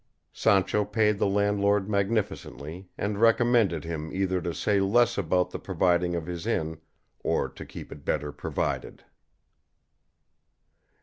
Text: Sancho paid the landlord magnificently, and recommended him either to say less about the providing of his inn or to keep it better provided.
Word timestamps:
Sancho 0.33 0.83
paid 0.83 1.19
the 1.19 1.27
landlord 1.27 1.87
magnificently, 1.87 2.89
and 2.97 3.21
recommended 3.21 3.83
him 3.83 4.11
either 4.11 4.41
to 4.41 4.51
say 4.51 4.79
less 4.79 5.15
about 5.15 5.51
the 5.51 5.59
providing 5.59 6.15
of 6.15 6.25
his 6.25 6.47
inn 6.47 6.81
or 7.19 7.47
to 7.47 7.63
keep 7.63 7.91
it 7.91 8.03
better 8.03 8.31
provided. 8.31 9.03